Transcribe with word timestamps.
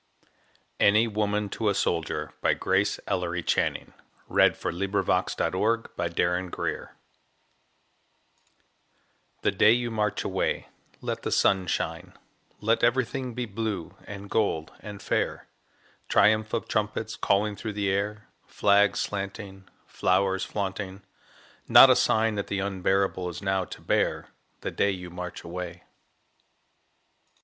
ANY 0.79 1.07
WOMAN 1.07 1.47
TO 1.49 1.69
A 1.69 1.75
SOLDIER 1.75 2.33
GRACE 2.59 2.99
ELLERY 3.05 3.43
CHANNING 3.43 3.93
[Sidenote: 3.93 4.53
1917, 4.63 5.61
1918] 5.95 6.89
The 9.43 9.51
day 9.51 9.71
you 9.71 9.91
march 9.91 10.23
away 10.23 10.69
let 11.01 11.21
the 11.21 11.29
sun 11.31 11.67
shine, 11.67 12.13
Let 12.59 12.83
everything 12.83 13.35
be 13.35 13.45
blue 13.45 13.95
and 14.05 14.27
gold 14.27 14.73
and 14.79 14.99
fair, 14.99 15.47
Triumph 16.09 16.51
of 16.55 16.67
trumpets 16.67 17.15
calling 17.15 17.55
through 17.55 17.73
bright 17.75 17.83
air, 17.83 18.27
Flags 18.47 18.99
slanting, 19.01 19.69
flowers 19.85 20.43
flaunting 20.43 21.03
not 21.67 21.91
a 21.91 21.95
sign 21.95 22.33
That 22.33 22.47
the 22.47 22.57
unbearable 22.57 23.29
is 23.29 23.43
now 23.43 23.65
to 23.65 23.79
bear, 23.81 24.29
The 24.61 24.71
day 24.71 24.89
you 24.89 25.11
march 25.11 25.43
away. 25.43 25.83